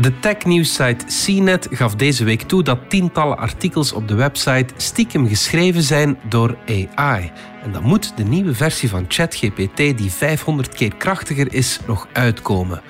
[0.00, 5.82] De tech-nieuwssite CNET gaf deze week toe dat tientallen artikels op de website stiekem geschreven
[5.82, 7.30] zijn door AI.
[7.62, 12.80] En dan moet de nieuwe versie van ChatGPT, die 500 keer krachtiger is, nog uitkomen.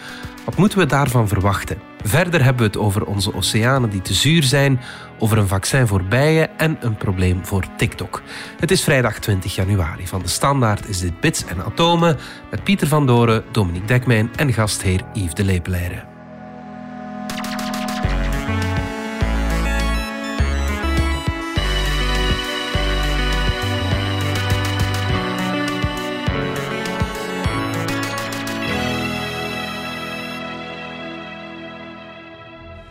[0.45, 1.79] Wat moeten we daarvan verwachten?
[2.03, 4.81] Verder hebben we het over onze oceanen die te zuur zijn,
[5.19, 8.23] over een vaccin voor bijen en een probleem voor TikTok.
[8.61, 10.07] Het is vrijdag 20 januari.
[10.07, 12.17] Van de Standaard is dit Bits en Atomen
[12.51, 16.18] met Pieter van Doren, Dominique Dekmijn en gastheer Yves de Lepeleire.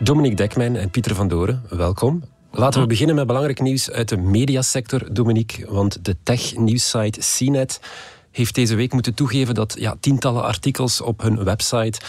[0.08, 2.22] Dominique Dekmijn en Pieter van Doren, welkom.
[2.50, 5.72] Laten we beginnen met belangrijk nieuws uit de mediasector, Dominique.
[5.72, 7.80] Want de tech-nieuwssite CNET
[8.30, 12.00] heeft deze week moeten toegeven dat ja, tientallen artikels op hun website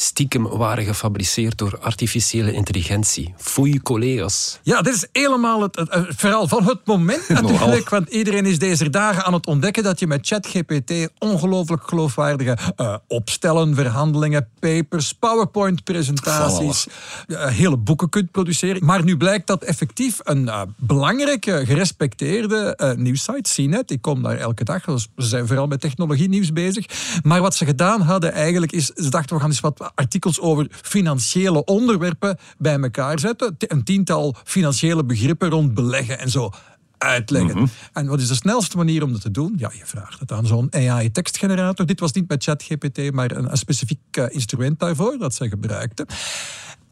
[0.00, 3.34] stiekem waren gefabriceerd door artificiële intelligentie.
[3.36, 4.58] Foei collega's.
[4.62, 7.88] Ja, dit is helemaal het, het, verhaal van het moment natuurlijk.
[7.88, 12.96] want iedereen is deze dagen aan het ontdekken dat je met ChatGPT ongelooflijk geloofwaardige uh,
[13.06, 16.86] opstellen, verhandelingen, papers, PowerPoint-presentaties,
[17.26, 18.84] uh, hele boeken kunt produceren.
[18.84, 24.64] Maar nu blijkt dat effectief een uh, belangrijke, gerespecteerde nieuwssite, CNET, ik kom daar elke
[24.64, 26.86] dag, dus ze zijn vooral met technologie nieuws bezig.
[27.22, 30.66] Maar wat ze gedaan hadden eigenlijk is, ze dachten we gaan eens wat artikels over
[30.70, 33.54] financiële onderwerpen bij elkaar zetten.
[33.58, 36.50] Een tiental financiële begrippen rond beleggen en zo
[36.98, 37.56] uitleggen.
[37.56, 37.66] Mhm.
[37.92, 39.54] En wat is de snelste manier om dat te doen?
[39.56, 41.86] Ja, je vraagt het aan zo'n AI-tekstgenerator.
[41.86, 46.06] Dit was niet met ChatGPT, maar een, een specifiek uh, instrument daarvoor dat ze gebruikten.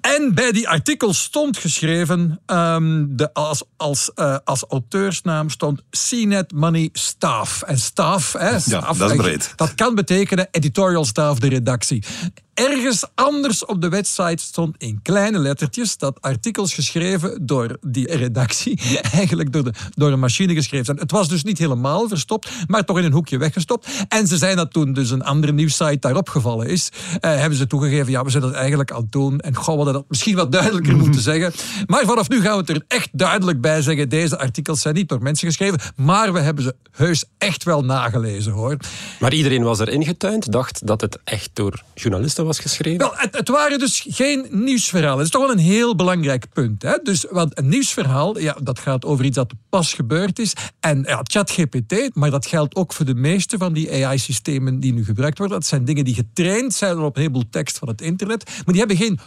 [0.00, 6.52] En bij die artikels stond geschreven, um, de, als, als, uh, als auteursnaam stond CNET
[6.52, 7.62] Money Staff.
[7.62, 9.52] En staff, hè, staff ja, dat is breed.
[9.56, 12.04] Dat kan betekenen editorial staff, de redactie.
[12.56, 18.80] Ergens anders op de website stond in kleine lettertjes dat artikels geschreven door die redactie
[19.12, 20.98] eigenlijk door, de, door een machine geschreven zijn.
[20.98, 23.88] Het was dus niet helemaal verstopt, maar toch in een hoekje weggestopt.
[24.08, 26.88] En ze zijn dat toen dus een andere nieuwssite daarop gevallen is,
[27.20, 29.40] eh, hebben ze toegegeven, ja, we zijn dat eigenlijk aan het doen.
[29.40, 31.52] En goh, we hadden dat misschien wat duidelijker moeten zeggen.
[31.86, 34.08] Maar vanaf nu gaan we het er echt duidelijk bij zeggen.
[34.08, 38.52] Deze artikels zijn niet door mensen geschreven, maar we hebben ze heus echt wel nagelezen,
[38.52, 38.76] hoor.
[39.20, 42.98] Maar iedereen was erin getuind, dacht dat het echt door journalisten was geschreven?
[42.98, 45.16] Wel, het, het, waren dus geen nieuwsverhalen.
[45.16, 46.82] Dat is toch wel een heel belangrijk punt.
[46.82, 46.98] Hè?
[47.02, 50.52] Dus, want een nieuwsverhaal, ja, dat gaat over iets dat pas gebeurd is.
[50.80, 55.04] En ja, ChatGPT, maar dat geldt ook voor de meeste van die AI-systemen die nu
[55.04, 55.58] gebruikt worden.
[55.58, 58.44] Dat zijn dingen die getraind zijn op een heleboel tekst van het internet.
[58.44, 59.18] Maar die hebben geen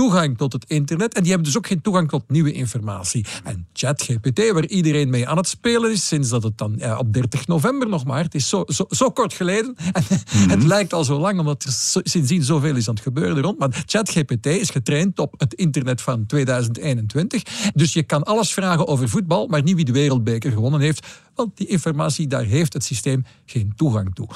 [0.00, 3.24] toegang tot het internet en die hebben dus ook geen toegang tot nieuwe informatie.
[3.44, 7.12] En ChatGPT, waar iedereen mee aan het spelen is, sinds dat het dan ja, op
[7.12, 10.02] 30 november nog maar, het is zo, zo, zo kort geleden en
[10.48, 10.66] het mhm.
[10.66, 11.72] lijkt al zo lang, omdat er
[12.04, 16.26] sindsdien zoveel is aan het gebeuren rond, maar ChatGPT is getraind op het internet van
[16.26, 17.42] 2021,
[17.74, 21.56] dus je kan alles vragen over voetbal, maar niet wie de wereldbeker gewonnen heeft, want
[21.56, 24.28] die informatie, daar heeft het systeem geen toegang toe.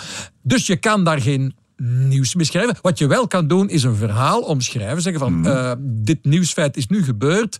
[0.43, 2.77] Dus je kan daar geen nieuws beschrijven.
[2.83, 5.03] Wat je wel kan doen, is een verhaal omschrijven.
[5.03, 5.51] Zeggen van, mhm.
[5.51, 7.59] eh, dit nieuwsfeit is nu gebeurd.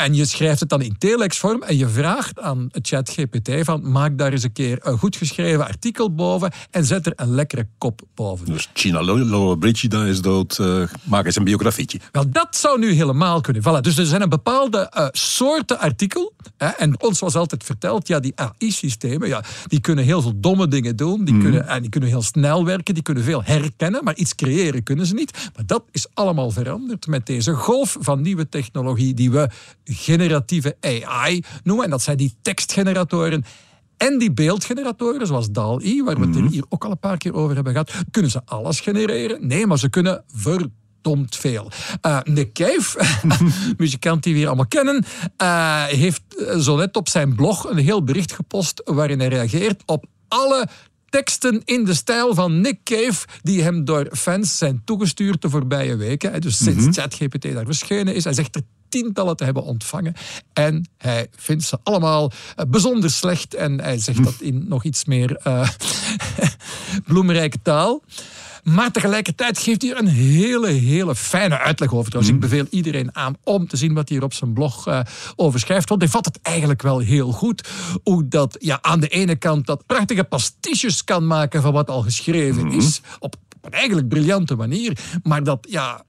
[0.00, 4.18] En je schrijft het dan in telexvorm en je vraagt aan het ChatGPT van maak
[4.18, 8.00] daar eens een keer een goed geschreven artikel boven en zet er een lekkere kop
[8.14, 8.46] boven.
[8.46, 12.00] Dus China Brigida is dood, uh, maak eens een biografietje.
[12.12, 13.62] Wel, dat zou nu helemaal kunnen.
[13.62, 16.32] Voilà, dus er zijn een bepaalde uh, soorten artikel.
[16.56, 20.68] Hè, en ons was altijd verteld, ja, die AI-systemen, ja, die kunnen heel veel domme
[20.68, 21.24] dingen doen.
[21.24, 21.42] Die, mhm.
[21.42, 25.06] kunnen, en die kunnen heel snel werken, die kunnen veel herkennen, maar iets creëren kunnen
[25.06, 25.50] ze niet.
[25.54, 29.48] Maar dat is allemaal veranderd met deze golf van nieuwe technologie die we
[29.92, 31.84] generatieve AI noemen.
[31.84, 33.44] En dat zijn die tekstgeneratoren.
[33.96, 36.46] En die beeldgeneratoren, zoals DAL-E, waar we het mhm.
[36.46, 39.46] hier ook al een paar keer over hebben gehad, kunnen ze alles genereren?
[39.46, 41.70] Nee, maar ze kunnen verdomd veel.
[42.06, 43.04] Uh, Nick Cave,
[43.76, 45.04] muzikant die we hier allemaal kennen,
[45.42, 46.22] uh, heeft
[46.60, 50.68] zo net op zijn blog een heel bericht gepost waarin hij reageert op alle
[51.08, 55.96] teksten in de stijl van Nick Cave, die hem door fans zijn toegestuurd de voorbije
[55.96, 56.40] weken.
[56.40, 58.24] Dus sinds mm ChatGPT daar verschenen is.
[58.24, 60.14] Hij zegt er tientallen te hebben ontvangen.
[60.52, 63.54] En hij vindt ze allemaal uh, bijzonder slecht.
[63.54, 65.68] En hij zegt dat in nog iets meer uh,
[67.06, 68.02] bloemrijke taal.
[68.64, 72.10] Maar tegelijkertijd geeft hij er een hele, hele fijne uitleg over.
[72.10, 72.40] Dus ik mhm.
[72.40, 75.00] beveel iedereen aan om te zien wat hij hier op zijn blog uh,
[75.36, 75.88] over schrijft.
[75.88, 77.68] Want hij vat het eigenlijk wel heel goed.
[78.02, 82.02] Hoe dat ja, aan de ene kant dat prachtige pastiches kan maken van wat al
[82.02, 82.76] geschreven mhm.
[82.76, 83.00] is.
[83.18, 84.98] Op, op een eigenlijk briljante manier.
[85.22, 86.04] Maar dat ja,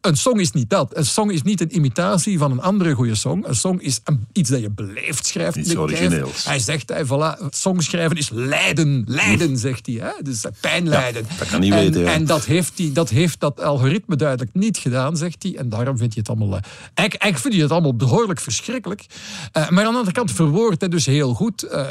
[0.00, 0.96] een song is niet dat.
[0.96, 3.44] Een song is niet een imitatie van een andere goede song.
[3.46, 5.56] Een song is een- iets dat je beleefd schrijft.
[5.56, 6.44] Iets origineels.
[6.44, 9.04] Hij zegt, hij, voilà, songschrijven is lijden.
[9.06, 9.94] Lijden, zegt hij.
[9.94, 10.22] Hè?
[10.22, 11.26] Dus eh, pijn lijden.
[11.38, 12.12] dat kan niet en, weten, ja.
[12.12, 15.56] En dat heeft, hij, dat heeft dat algoritme duidelijk niet gedaan, zegt hij.
[15.56, 16.52] En daarom vind je het allemaal...
[16.52, 19.06] eigenlijk, eigenlijk vind je het allemaal behoorlijk verschrikkelijk.
[19.52, 21.86] Eh, maar aan de andere kant verwoordt hij dus heel goed eh,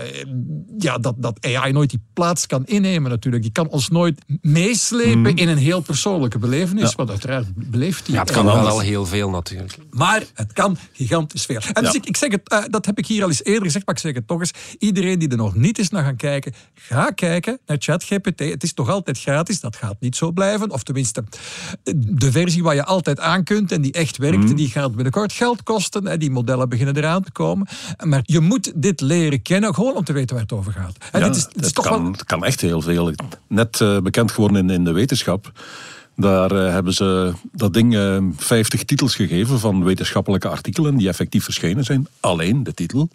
[0.78, 3.44] ja, dat, dat AI nooit die plaats kan innemen natuurlijk.
[3.44, 5.38] Die kan ons nooit meeslepen Mhm.
[5.38, 6.96] in een heel persoonlijke belevenis.
[6.96, 9.78] Want uiteraard beleeft Ja, het kan wel al heel veel natuurlijk.
[9.92, 11.62] Maar het kan gigantisch veel.
[11.74, 11.98] En dus Ja.
[11.98, 14.02] ik, ik zeg het, eh, dat heb ik hier al eens eerder gezegd, maar ik
[14.02, 14.52] zeg het toch eens.
[14.78, 18.40] Iedereen die er nog niet is naar gaan kijken, ga kijken naar ChatGPT.
[18.40, 20.72] Het is toch altijd gratis, dat gaat niet zo blijven.
[20.72, 21.24] Of tenminste,
[21.98, 25.64] de versie waar je altijd aan kunt en die echt werkt, die gaat binnenkort geld
[25.64, 26.08] kosten.
[26.08, 27.68] En die modellen beginnen eraan te komen.
[28.04, 30.96] Maar je moet dit leren kennen, gewoon om te weten waar het over gaat.
[31.12, 32.12] En Ja, dit is, het is het, toch kan, wel...
[32.12, 33.14] het kan echt heel veel.
[33.48, 35.52] Net eh, bekend geworden in, in de wetenschap.
[36.20, 41.44] Daar eh, hebben ze dat ding eh 50 titels gegeven van wetenschappelijke artikelen die effectief
[41.44, 42.08] verschenen zijn.
[42.20, 43.10] Alleen de titel.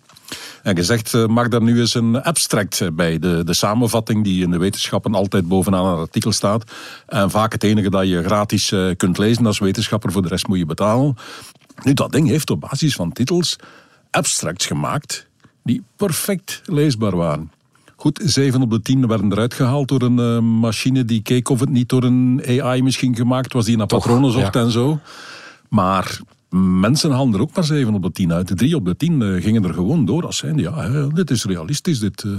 [0.62, 3.19] En gezegd, eh, maak daar nu eens een abstract eh, bij.
[3.19, 6.73] De, de samenvatting die in de wetenschappen altijd bovenaan een artikel staat.
[7.06, 10.47] En vaak het enige dat je gratis eh, kunt lezen als wetenschapper, voor de rest
[10.47, 11.17] moet je betalen.
[11.83, 13.57] Nu, dat ding heeft op basis van titels
[14.11, 15.27] abstracts gemaakt
[15.62, 17.50] die perfect leesbaar waren.
[18.05, 21.61] Goed, 7 op de 10 werden eruit gehaald door een eh, machine die keek of
[21.61, 24.61] het niet door een AI misschien gemaakt was, die naar patronen zocht ja.
[24.61, 25.01] en zo.
[25.69, 26.21] Maar
[26.61, 28.49] mensen haalden er ook maar 7 op de 10 uit.
[28.49, 30.59] De 3 op de 10 eh, gingen er gewoon door als zijn.
[30.59, 31.99] Ja, hè, dit is realistisch.
[31.99, 32.31] Dit, eh,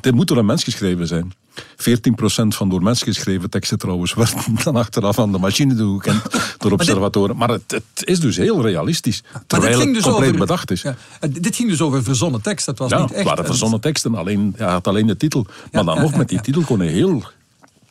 [0.00, 1.32] dit moet door een mens geschreven zijn.
[1.76, 4.34] 14% van door mens geschreven teksten trouwens werd
[4.64, 6.22] dan achteraf aan de machine toegekend
[6.58, 7.36] door observatoren.
[7.36, 9.22] Maar het, het is dus heel realistisch.
[9.46, 10.82] Terwijl het compleet bedacht is.
[10.82, 10.96] Ja,
[11.30, 13.16] dit ging dus over verzonnen tekst, dat was Ja, niet echt.
[13.16, 15.46] het waren En- verzonnen teksten, alleen, ja, had alleen de titel.
[15.72, 16.42] Maar dan ja, nog, ja, met die ja.
[16.42, 17.22] titel kon je heel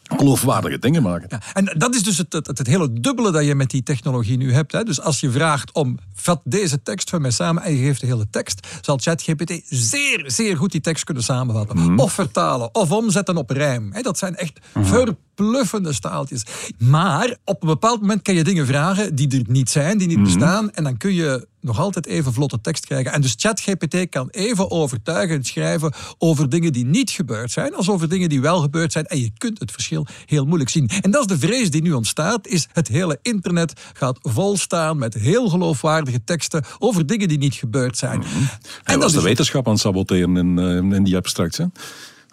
[0.03, 1.27] geloofwaardige dingen maken.
[1.29, 4.37] Ja, en dat is dus het, het, het hele dubbele dat je met die technologie
[4.37, 4.71] nu hebt.
[4.71, 4.83] Hè.
[4.83, 8.07] Dus als je vraagt om, vat deze tekst van mij samen en je geeft de
[8.07, 11.77] hele tekst, zal ChatGPT zeer, zeer goed die tekst kunnen samenvatten.
[11.77, 11.99] Mhm.
[11.99, 13.93] Of vertalen, of omzetten op rijm.
[13.93, 14.59] Hè, dat zijn echt
[15.35, 16.43] verpluffende staaltjes.
[16.77, 20.17] Maar op een bepaald moment kan je dingen vragen die er niet zijn, die niet
[20.17, 20.25] Mhm.
[20.25, 20.71] bestaan.
[20.71, 23.11] En dan kun je nog altijd even vlotte tekst krijgen.
[23.11, 28.09] En dus ChatGPT kan even overtuigend schrijven over dingen die niet gebeurd zijn, als over
[28.09, 29.05] dingen die wel gebeurd zijn.
[29.05, 30.89] En je kunt het verschil heel moeilijk zien.
[31.01, 35.13] En dat is de vrees die nu ontstaat, is het hele internet gaat volstaan met
[35.13, 38.19] heel geloofwaardige teksten over dingen die niet gebeurd zijn.
[38.19, 38.27] Mhm.
[38.83, 41.59] En dat de is wetenschap aan het saboteren in, eh, in die abstracts.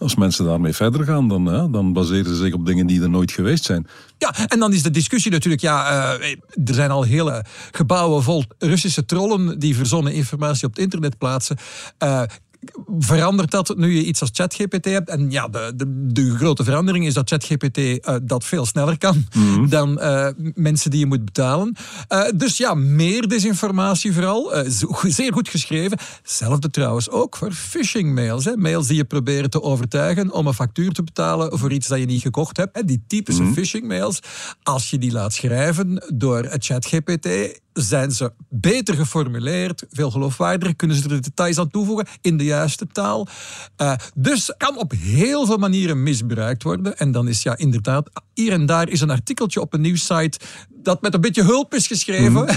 [0.00, 3.10] Als mensen daarmee verder gaan, dan, hè, dan baseren ze zich op dingen die er
[3.10, 3.86] nooit geweest zijn.
[4.18, 6.30] Ja, en dan is de discussie natuurlijk, ja, eh,
[6.64, 11.56] er zijn al hele gebouwen vol Russische trollen die verzonnen informatie op het internet plaatsen.
[11.98, 12.22] Eh,
[12.98, 15.08] verandert dat nu je iets als ChatGPT hebt?
[15.08, 19.26] En ja, de, de, de grote verandering is dat ChatGPT eh, dat veel sneller kan
[19.68, 21.76] dan eh, mensen die je moet betalen.
[22.08, 24.52] Eh, dus ja, meer desinformatie vooral.
[25.02, 25.98] Zeer goed geschreven.
[26.22, 28.44] Hetzelfde trouwens ook voor phishing mails.
[28.44, 28.56] Hè.
[28.56, 32.06] Mails die je proberen te overtuigen om een factuur te betalen voor iets dat je
[32.06, 32.76] niet gekocht hebt.
[32.76, 32.84] Hè.
[32.84, 34.20] Die typische phishing mails,
[34.62, 37.28] als je die laat schrijven door ChatGPT,
[37.72, 42.44] zijn ze beter geformuleerd, veel geloofwaardiger, kunnen ze er de details aan toevoegen in de
[42.44, 43.28] juiste taal.
[43.76, 46.98] Eh, dus kan op heel veel manieren misbruikt worden.
[46.98, 50.38] En dan is ja inderdaad, hier en daar is een artikeltje op een nieuwssite
[50.82, 52.48] dat met een beetje hulp is geschreven.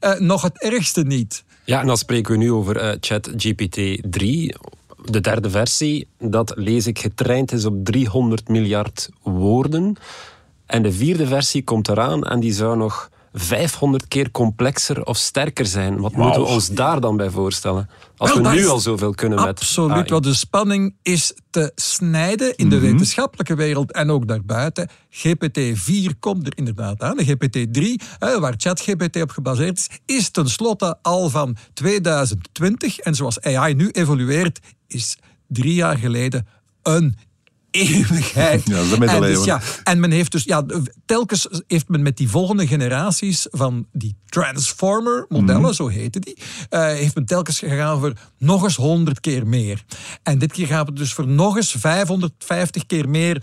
[0.00, 1.44] Eh, nog het ergste niet.
[1.64, 4.54] Ja, en dan spreken we nu over eh, ChatGPT 3,
[5.04, 6.08] de derde versie.
[6.18, 9.96] Dat lees ik getraind is op 300 miljard woorden.
[10.66, 15.66] En de vierde versie komt eraan en die zou nog 500 keer complexer of sterker
[15.66, 16.00] zijn.
[16.00, 17.88] Wat moeten we ons daar dan bij voorstellen?
[18.16, 22.56] Als Wel, we nu al zoveel kunnen met Absoluut, want de spanning is te snijden
[22.56, 22.84] in de Mhm.
[22.84, 24.88] wetenschappelijke wereld en ook daarbuiten.
[25.10, 27.16] GPT-4 komt er inderdaad aan.
[27.16, 32.98] De GPT-3, eh, waar ChatGPT op gebaseerd is, is tenslotte al van 2020.
[32.98, 36.46] En zoals AI nu evolueert, is drie jaar geleden
[36.82, 37.16] een
[37.72, 38.62] eeuwigheid.
[38.68, 39.36] Ja, dat is de en, middeleeuwen.
[39.36, 40.64] dus, ja, en men heeft dus, ja,
[41.06, 45.72] telkens heeft men met die volgende generaties van die Transformer-modellen, Mhm.
[45.72, 46.36] zo heten die,
[46.68, 49.84] eh, heeft men telkens gegaan voor nog eens 100 keer meer.
[50.22, 53.42] En dit keer gaat het dus voor nog eens 550 keer meer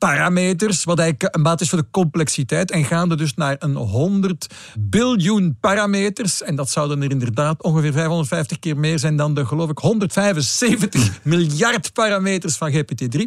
[0.00, 2.70] parameters, wat eigenlijk een baat is voor de complexiteit.
[2.70, 4.46] En gaan er dus naar een 100
[4.78, 6.42] biljoen parameters.
[6.42, 11.18] En dat zouden er inderdaad ongeveer 550 keer meer zijn dan de, geloof ik, 175
[11.22, 13.20] miljard parameters van GPT-3.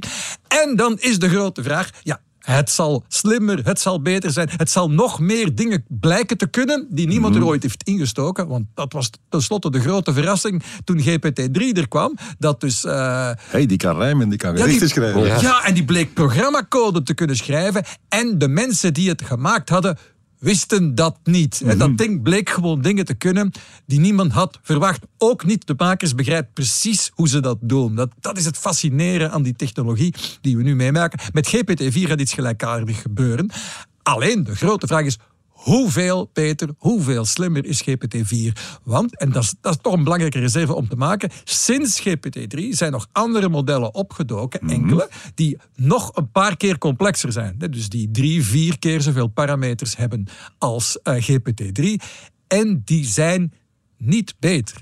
[0.47, 4.49] En dan is de grote vraag, ja, het zal slimmer, het zal beter zijn.
[4.57, 8.47] Het zal nog meer dingen blijken te kunnen die niemand er ooit heeft ingestoken.
[8.47, 12.17] Want dat was tenslotte de grote verrassing toen GPT-3 er kwam.
[12.39, 12.83] Dat dus...
[12.85, 15.41] eh, Hey, die kan rijmen, die kan ja, gedichten die- schrijven.
[15.41, 15.63] Ja.
[15.65, 17.83] en die bleek programmacode te kunnen schrijven.
[18.09, 19.97] En de mensen die het gemaakt hadden,
[20.43, 21.61] wisten dat niet.
[21.65, 23.51] En dat ding bleek gewoon dingen te kunnen
[23.85, 25.05] die niemand had verwacht.
[25.17, 27.95] Ook niet de makers begrijpen precies hoe ze dat doen.
[27.95, 31.19] Dat, dat is het fascineren aan die technologie die we nu meemaken.
[31.33, 33.49] Met GPT-4 gaat iets gelijkaardigs gebeuren.
[34.03, 35.17] Alleen de grote vraag is,
[35.63, 38.51] hoeveel beter, hoeveel slimmer is GPT-4?
[38.83, 42.69] Want, en dat is, dat is toch een belangrijke reserve om te maken, sinds GPT-3
[42.69, 47.57] zijn nog andere modellen opgedoken, enkele, die nog een paar keer complexer zijn.
[47.57, 50.27] Dus die drie, vier keer zoveel parameters hebben
[50.57, 52.05] als uh, GPT-3.
[52.47, 53.53] En die zijn
[53.97, 54.77] niet beter.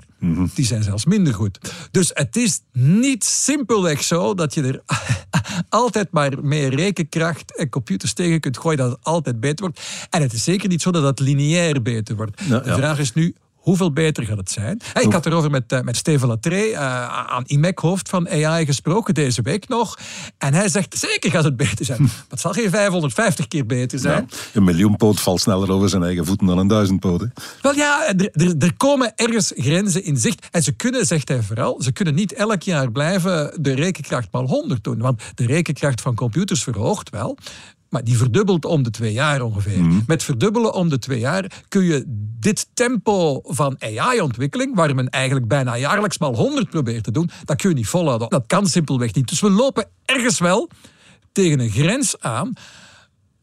[0.54, 1.58] Die zijn zelfs minder goed.
[1.90, 4.82] Dus het is niet simpelweg zo dat je er
[5.68, 9.80] altijd maar meer rekenkracht en computers tegen kunt gooien dat het altijd beter wordt.
[10.10, 12.48] En het is zeker niet zo dat het lineair beter wordt.
[12.48, 14.80] de vraag is nu, hoeveel beter gaat het zijn?
[15.00, 16.78] Ik had erover met, uh, met Steven Latree, uh,
[17.08, 19.98] aan IMEC, hoofd van AI, gesproken deze week nog.
[20.38, 22.00] En hij zegt, zeker gaat het beter zijn.
[22.12, 24.28] Maar het zal geen 550 keer beter zijn.
[24.30, 27.26] Ja, een miljoenpoot valt sneller over zijn eigen voeten dan een duizendpoot.
[27.62, 30.46] Wel ja, er, er, er, komen ergens grenzen in zicht.
[30.50, 34.46] En ze kunnen, zegt hij vooral, ze kunnen niet elk jaar blijven de rekenkracht mal
[34.46, 34.98] 100 doen.
[34.98, 37.38] Want de rekenkracht van computers verhoogt wel.
[37.92, 39.78] Maar die verdubbelt om de twee jaar ongeveer.
[39.78, 40.02] Mm.
[40.06, 42.04] Met verdubbelen om de twee jaar kun je
[42.38, 47.56] dit tempo van AI-ontwikkeling, waar men eigenlijk bijna jaarlijks mal 100 probeert te doen, dat
[47.56, 48.28] kun je niet volhouden.
[48.28, 49.28] Dat kan simpelweg niet.
[49.28, 50.68] Dus we lopen ergens wel
[51.32, 52.52] tegen een grens aan.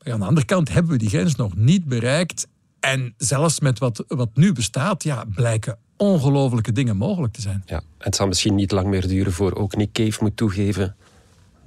[0.04, 2.48] Maar aan de andere kant hebben we die grens nog niet bereikt.
[2.80, 7.64] En zelfs met wat, wat nu bestaat, ja, blijken ongelofelijke dingen mogelijk te zijn.
[7.66, 10.96] Ja, het zal misschien niet lang meer duren voor ook Nick Cave moet toegeven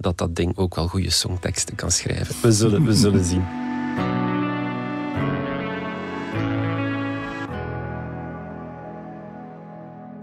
[0.03, 2.35] dat dat ding ook wel goede songteksten kan schrijven.
[2.43, 3.45] We zullen, we zullen zien.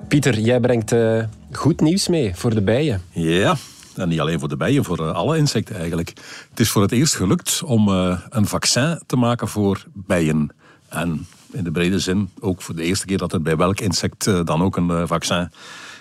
[0.07, 3.01] Pieter, jij brengt uh, goed nieuws mee voor de bijen.
[3.09, 3.55] Ja,
[3.95, 6.13] en niet alleen voor de bijen, voor uh, alle insecten eigenlijk.
[6.49, 10.49] Het is voor het eerst gelukt om uh, een vaccin te maken voor bijen.
[10.89, 14.25] En in de brede zin ook voor de eerste keer dat er bij welk insect
[14.45, 15.51] dan ook een vaccin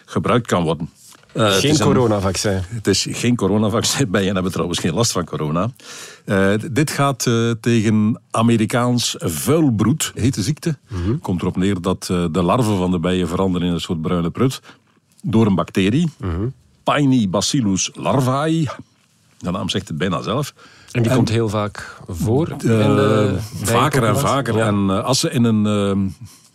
[0.04, 0.90] gebruikt kan worden.
[1.38, 2.62] Uh, geen coronavaccin.
[2.68, 4.10] Het is geen coronavaccin.
[4.10, 5.70] Bijen hebben trouwens geen last van corona.
[6.24, 10.78] Uh, dit gaat uh, tegen Amerikaans vuilbroed, heet de ziekte.
[10.88, 14.30] Mm Komt erop neer dat de larven van de bijen veranderen in een soort bruine
[14.30, 14.60] prut.
[15.22, 16.10] Door een bacterie.
[16.18, 16.52] Mm
[16.84, 17.30] -hmm.
[17.30, 18.68] Bacillus larvae.
[19.38, 20.54] De naam zegt het bijna zelf.
[20.90, 22.56] En die en, komt heel vaak voor?
[23.62, 24.56] vaker en vaker.
[24.56, 24.66] Ja.
[24.66, 26.14] En als ze in een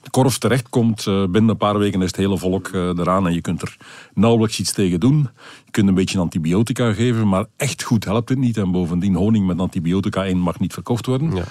[0.10, 3.42] korf terechtkomt, uh, binnen een paar weken is het hele volk uh, eraan en je
[3.42, 3.78] kunt er
[4.14, 5.30] nauwelijks iets tegen doen.
[5.66, 8.58] Je kunt een beetje antibiotica geven, maar echt goed helpt het niet.
[8.58, 11.36] En bovendien, honing met antibiotica in mag niet verkocht worden.
[11.36, 11.44] Ja.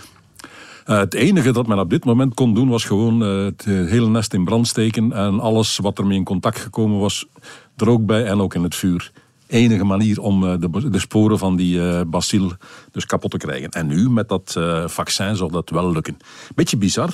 [0.87, 4.35] Uh, het enige dat men op dit moment kon doen was gewoon het hele nest
[4.35, 7.27] in brand steken en alles wat ermee in contact gekomen was
[7.77, 9.13] er ook bij en ook in het vuur
[9.47, 12.53] enige manier om de, de, sporen van die bacil
[12.93, 13.71] dus kapot te krijgen.
[13.71, 14.57] En nu met dat
[14.87, 16.17] vaccin zal dat wel lukken.
[16.55, 17.13] Beetje bizar,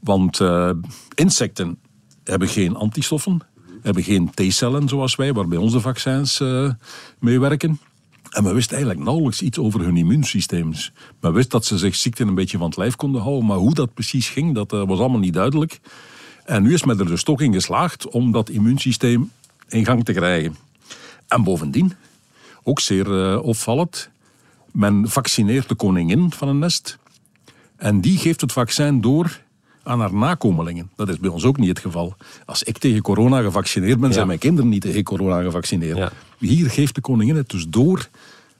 [0.00, 0.70] want uh,
[1.14, 1.78] insecten
[2.24, 3.40] hebben geen antistoffen,
[3.82, 6.70] hebben geen T-cellen zoals wij, waar bij onze vaccins uh,
[7.18, 7.80] mee werken.
[8.28, 10.72] En men wist eigenlijk nauwelijks iets over hun immuunsysteem.
[11.20, 13.74] Men wist dat ze zich ziekten een beetje van het lijf konden houden, maar hoe
[13.74, 15.80] dat precies ging, dat uh, was allemaal niet duidelijk.
[16.44, 19.30] En nu is men er dus toch in geslaagd om dat immuunsysteem
[19.68, 20.56] in gang te krijgen.
[21.28, 21.92] En bovendien,
[22.62, 24.10] ook zeer opvallend,
[24.72, 26.98] men vaccineert de koningin van een nest.
[27.76, 29.40] En die geeft het vaccin door
[29.88, 30.90] aan haar nakomelingen.
[30.96, 32.16] Dat is bij ons ook niet het geval.
[32.44, 36.12] Als ik tegen corona gevaccineerd ben, zijn mijn kinderen niet tegen corona gevaccineerd.
[36.38, 38.08] Hier geeft de koningin het dus door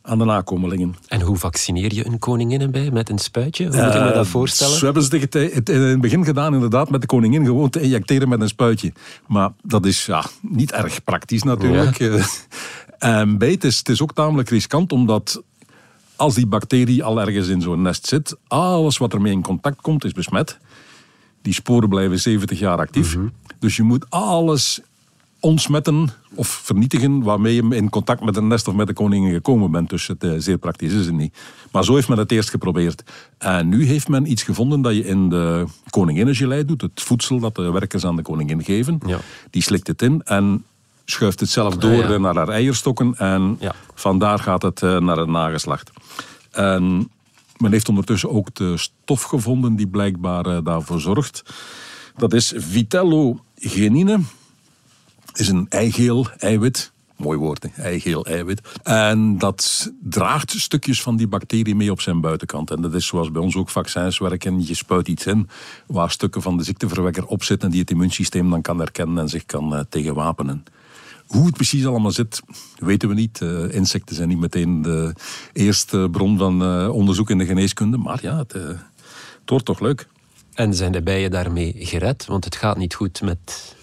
[0.02, 0.96] aan de nakomelingen.
[1.08, 2.90] En hoe vaccineer je een koningin bij?
[2.90, 3.66] Met een spuitje?
[3.66, 4.76] Hoe moet je me dat eh, voorstellen?
[4.76, 8.28] Zo hebben ze het in het begin gedaan, inderdaad, met de koningin gewoon te injecteren
[8.28, 8.92] met een spuitje.
[9.26, 11.98] Maar dat is ja, niet erg praktisch natuurlijk.
[11.98, 12.18] Ja.
[12.98, 15.42] en bij het is, het is ook tamelijk riskant, omdat
[16.16, 20.04] als die bacterie al ergens in zo'n nest zit, alles wat ermee in contact komt,
[20.04, 20.58] is besmet.
[21.42, 23.16] Die sporen blijven 70 jaar actief.
[23.16, 23.26] Mhm.
[23.58, 24.80] Dus je moet alles
[25.40, 29.70] ontsmetten of vernietigen waarmee je in contact met een nest of met de koningin gekomen
[29.70, 29.90] bent.
[29.90, 31.36] Dus het, uh, zeer praktisch is het niet.
[31.72, 33.02] Maar zo heeft men het eerst geprobeerd.
[33.38, 36.80] En nu heeft men iets gevonden dat je in de koninginnengelei doet.
[36.80, 39.00] Het voedsel dat de werkers aan de koningin geven.
[39.06, 39.18] Ja.
[39.50, 40.64] Die slikt het in en
[41.04, 43.14] schuift het zelf door naar haar eierstokken.
[43.16, 43.58] En
[43.94, 45.90] vandaar gaat het uh, naar het nageslacht.
[46.50, 47.10] En
[47.58, 51.42] men heeft ondertussen ook de stof gevonden die blijkbaar uh, daarvoor zorgt.
[52.16, 54.20] Dat is vitellogenine.
[55.32, 56.92] Is een eigeel eiwit.
[57.16, 57.82] Mooi woord, hè?
[57.82, 58.60] eigeel eiwit.
[58.82, 62.70] En dat draagt stukjes van die bacterie mee op zijn buitenkant.
[62.70, 64.66] En dat is zoals bij ons ook vaccins werken.
[64.66, 65.48] Je spuit iets in
[65.86, 69.46] waar stukken van de ziekteverwekker op zitten die het immuunsysteem dan kan herkennen en zich
[69.46, 70.64] kan uh, tegenwapenen.
[71.28, 72.42] Hoe het precies allemaal zit,
[72.78, 73.40] weten we niet.
[73.40, 75.14] Uh, insecten zijn niet meteen de
[75.52, 77.96] eerste bron van uh, onderzoek in de geneeskunde.
[77.96, 78.62] Maar ja, het, uh,
[79.40, 80.08] Het wordt toch leuk.
[80.54, 82.26] En zijn de bijen daarmee gered?
[82.26, 83.76] Want het gaat niet goed met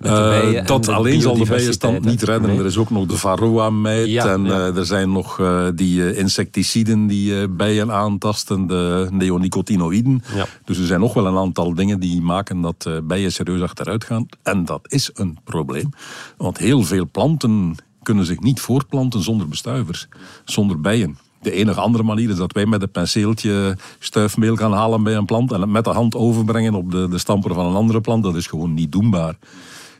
[0.00, 2.50] Uh, en dat alleen zal de bijenstand niet redden.
[2.50, 2.58] Nee.
[2.58, 4.08] Er is ook nog de varroa-mijt.
[4.08, 4.50] Ja, en ja.
[4.50, 8.66] eh, er zijn nog eh, die eh, insecticiden die eh, bijen aantasten.
[8.66, 10.22] De neonicotinoïden.
[10.34, 10.46] Ja.
[10.64, 14.04] Dus er zijn nog wel een aantal dingen die maken dat eh, bijen serieus achteruit
[14.04, 14.26] gaan.
[14.42, 15.90] En dat is een probleem.
[16.36, 20.08] Want heel veel planten kunnen zich niet voortplanten zonder bestuivers.
[20.44, 21.18] Zonder bijen.
[21.40, 25.24] De enige andere manier is dat wij met een penseeltje stuifmeel gaan halen bij een
[25.24, 28.22] plant en het met de hand overbrengen op de, de stamper van een andere plant.
[28.22, 29.38] Dat is gewoon niet doenbaar.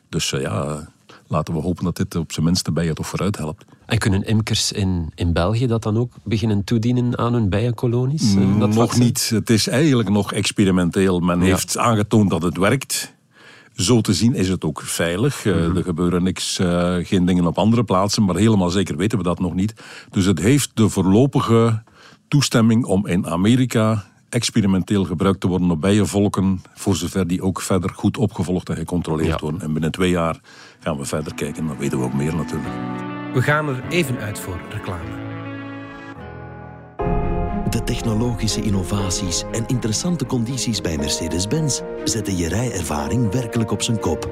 [0.08, 0.88] Dus eh, ja,
[1.26, 3.64] laten we hopen dat dit op zijn minst de bijen toch vooruit helpt.
[3.86, 8.34] En kunnen imkers in, in België dat dan ook beginnen toedienen aan hun bijenkolonies?
[8.34, 9.28] eh, dat nog niet.
[9.34, 11.20] Het is eigenlijk nog experimenteel.
[11.20, 11.44] Men Ja.
[11.44, 13.14] heeft aangetoond dat het werkt.
[13.74, 15.44] Zo te zien is het ook veilig.
[15.46, 15.76] Eh, Mhm.
[15.76, 16.60] Er gebeuren niks,
[17.02, 19.74] geen dingen op andere plaatsen, maar helemaal zeker weten we dat nog niet.
[20.10, 21.82] Dus het heeft de voorlopige
[22.28, 24.04] toestemming om in Amerika
[24.36, 29.28] experimenteel gebruikt te worden op bijenvolken, voor zover die ook verder goed opgevolgd en gecontroleerd
[29.28, 29.38] Ja.
[29.40, 29.60] worden.
[29.60, 30.40] En binnen twee jaar
[30.80, 32.74] gaan we verder kijken, dan weten we ook meer natuurlijk.
[33.34, 35.25] We gaan er even uit voor reclame.
[37.76, 44.30] De technologische innovaties en interessante condities bij Mercedes-Benz zetten je rijervaring werkelijk op zijn kop.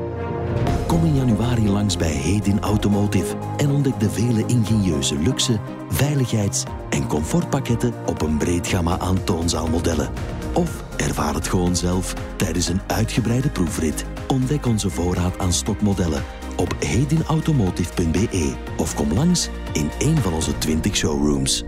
[0.86, 5.58] Kom in januari langs bij Hedin Automotive en ontdek de vele ingenieuze luxe,
[5.88, 10.10] veiligheids- en comfortpakketten op een breed gamma aan toonzaalmodellen.
[10.52, 14.04] Of ervaar het gewoon zelf tijdens een uitgebreide proefrit.
[14.28, 16.22] Ontdek onze voorraad aan stokmodellen
[16.56, 21.64] op hedinautomotive.be of kom langs in een van onze 20 showrooms.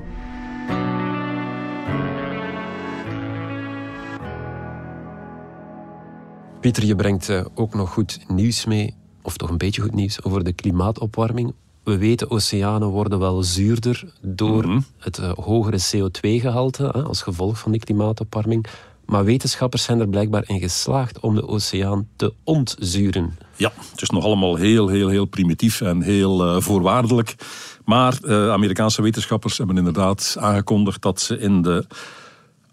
[6.66, 10.23] Pieter, je brengt eh, ook nog goed nieuws mee, of toch een beetje goed nieuws,
[10.23, 11.54] over de klimaatopwarming.
[11.85, 17.80] We weten, oceanen worden wel zuurder door het eh, hogere CO2-gehalte als gevolg van die
[17.80, 18.66] klimaatopwarming.
[19.04, 23.38] Maar wetenschappers zijn er blijkbaar in geslaagd om de oceaan te ontzuren.
[23.56, 27.35] Ja, het is nog allemaal heel, heel, heel primitief en heel eh, voorwaardelijk.
[27.85, 28.18] Maar
[28.50, 31.87] Amerikaanse wetenschappers hebben inderdaad aangekondigd dat ze in de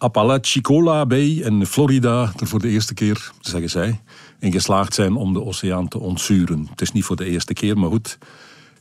[0.03, 4.01] Apalachicola Bay in Florida er voor de eerste keer, zeggen zij,
[4.39, 6.67] in geslaagd zijn om de oceaan te ontzuren.
[6.69, 8.17] Het is niet voor de eerste keer, maar goed.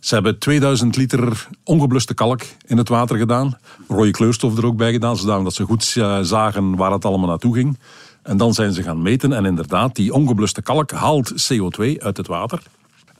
[0.00, 3.58] Ze hebben 2000 liter ongebluste kalk in het water gedaan.
[3.88, 7.54] Rode kleurstof er ook bij gedaan, zodat ze goed eh, zagen waar het allemaal naartoe
[7.54, 7.78] ging.
[8.22, 12.26] En dan zijn ze gaan meten en inderdaad, die ongebluste kalk haalt CO2 uit het
[12.26, 12.62] water.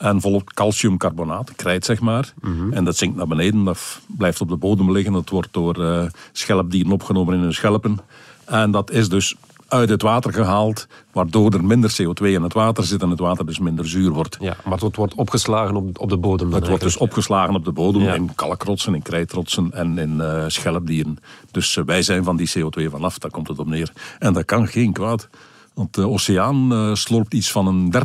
[0.03, 2.33] En volgt calciumcarbonaat, krijt zeg maar.
[2.71, 5.13] En dat zinkt naar beneden, dat blijft op de bodem liggen.
[5.13, 7.99] Dat wordt door eh, schelpdieren opgenomen in hun schelpen.
[8.45, 9.35] En dat is dus
[9.69, 13.47] uit het water gehaald, waardoor er minder CO2 in het water zit en het water
[13.47, 14.37] dus minder zuur wordt.
[14.41, 16.53] Ja, maar het wordt opgeslagen op, op de bodem.
[16.53, 18.15] Het wordt dus opgeslagen op de bodem Ja.
[18.15, 21.19] in kalkrotsen, in krijtrotsen en in eh, schelpdieren.
[21.51, 23.93] Dus eh, wij zijn van die CO2 vanaf, daar komt het op neer.
[24.19, 25.29] En dat kan geen kwaad.
[25.75, 27.99] Want de oceaan eh, slorpt iets van een 30%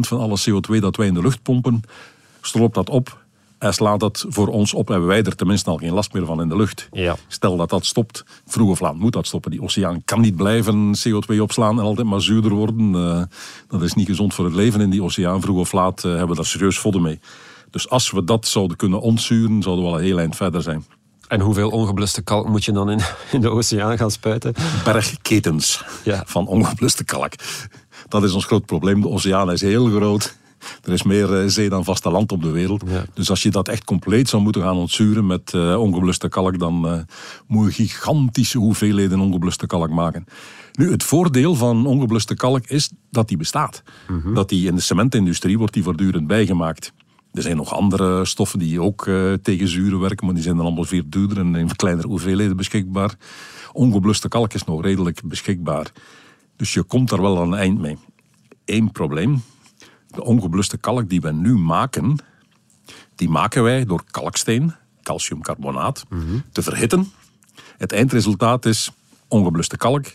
[0.00, 1.80] van alle CO2 dat wij in de lucht pompen,
[2.40, 3.22] slorpt dat op
[3.64, 4.88] en slaat dat voor ons op.
[4.88, 6.88] Hebben wij er tenminste al geen last meer van in de lucht.
[6.92, 7.16] Ja.
[7.28, 9.50] Stel dat dat stopt, vroeg of laat moet dat stoppen.
[9.50, 12.94] Die oceaan kan niet blijven CO2 opslaan en altijd maar zuurder worden.
[12.94, 13.22] Eh,
[13.68, 15.40] dat is niet gezond voor het leven in die oceaan.
[15.40, 17.20] Vroeg of laat eh, hebben we daar serieus vodden mee.
[17.70, 20.84] Dus als we dat zouden kunnen ontzuren, zouden we al een heel eind verder zijn.
[21.34, 23.00] En hoeveel ongebluste kalk moet je dan in,
[23.32, 24.54] in de oceaan gaan spuiten?
[24.84, 26.22] Bergketens Ja.
[26.26, 27.32] van ongebluste kalk.
[28.08, 29.00] Dat is ons groot probleem.
[29.00, 30.36] De oceaan is heel groot.
[30.84, 32.82] Er is meer eh, zee dan vasteland op de wereld.
[32.86, 33.04] Ja.
[33.14, 36.88] Dus als je dat echt compleet zou moeten gaan ontzuren met eh, ongebluste kalk, dan
[36.88, 36.98] eh,
[37.46, 40.24] moet je gigantische hoeveelheden ongebluste kalk maken.
[40.72, 43.82] Nu, het voordeel van ongebluste kalk is dat die bestaat.
[44.34, 46.92] Dat die in de cementindustrie wordt die voortdurend bijgemaakt.
[47.34, 50.64] Er zijn nog andere stoffen die ook eh, tegen zuren werken, maar die zijn dan
[50.64, 53.14] allemaal veel duurder en in kleinere hoeveelheden beschikbaar.
[53.72, 55.92] Ongebluste kalk is nog redelijk beschikbaar.
[56.56, 57.98] Dus je komt daar wel aan een eind mee.
[58.64, 59.42] Eén probleem.
[60.06, 62.18] De ongebluste kalk die we nu maken,
[63.14, 66.04] die maken wij door kalksteen, calciumcarbonaat,
[66.52, 67.12] te verhitten.
[67.76, 68.90] Het eindresultaat is
[69.28, 70.06] ongebluste kalk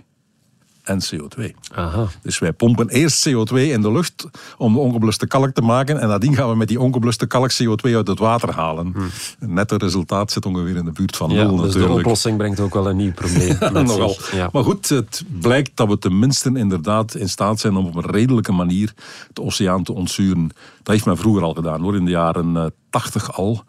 [0.89, 1.51] en CO2.
[1.75, 2.07] Aha.
[2.21, 5.99] Dus wij pompen eerst CO2 in de lucht om de ongebluste kalk te maken.
[5.99, 8.93] En nadien gaan we met die ongebluste kalk CO2 uit het water halen.
[9.39, 12.59] Het nette resultaat zit ongeveer in de buurt van Ja, nul dus de oplossing brengt
[12.59, 14.17] ook wel een nieuw probleem Nogal.
[14.31, 14.49] Ja.
[14.51, 18.51] Maar goed, het blijkt dat we tenminste inderdaad in staat zijn om op een redelijke
[18.51, 18.93] manier
[19.33, 20.47] de oceaan te ontzuren.
[20.83, 23.63] Dat heeft men vroeger al gedaan hoor, in de jaren eh, 80 al.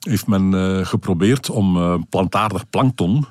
[0.00, 3.26] Heeft men eh, geprobeerd om eh, plantaardig plankton,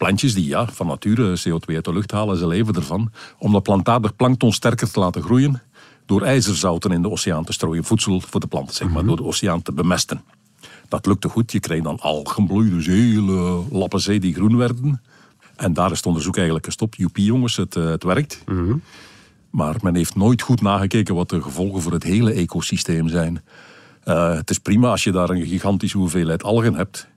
[0.00, 3.62] plantjes die ja, van nature CO2 uit de lucht halen, ze leven ervan, om dat
[3.62, 5.62] plantaardig plankton sterker te laten groeien
[6.06, 9.24] door ijzerzouten in de oceaan te strooien, voedsel voor de planten zeg maar, door de
[9.24, 10.22] oceaan te bemesten.
[10.88, 15.02] Dat lukte goed, je kreeg dan algenbloei, dus hele lappen zee die groen werden.
[15.56, 16.96] En daar is het onderzoek eigenlijk gestopt.
[16.96, 18.44] Joepie jongens, het, eh, het werkt.
[19.50, 23.42] Maar men heeft nooit goed nagekeken wat de gevolgen voor het hele ecosysteem zijn.
[24.02, 27.08] Eh, het is prima als je daar een gigantische hoeveelheid algen hebt.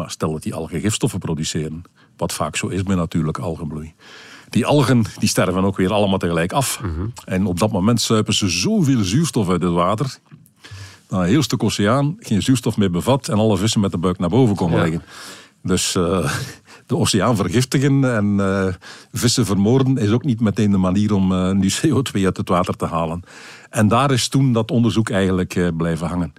[0.00, 1.82] Maar stel dat die algen gifstoffen produceren,
[2.20, 3.92] wat vaak zo is bij natuurlijk algenbloei.
[4.50, 6.80] Die algen die sterven ook weer allemaal tegelijk af.
[7.24, 10.18] En op dat moment zuipen ze zoveel zuurstof uit het water,
[11.08, 14.18] dat een heel stuk oceaan geen zuurstof meer bevat en alle vissen met de buik
[14.18, 14.82] naar boven komen Ja.
[14.82, 15.02] liggen.
[15.62, 16.32] Dus eh,
[16.86, 18.74] de oceaan vergiftigen en eh,
[19.12, 22.76] vissen vermoorden is ook niet meteen de manier om eh, nu CO2 uit het water
[22.76, 23.22] te halen.
[23.70, 26.32] En daar is toen dat onderzoek eigenlijk blijven hangen.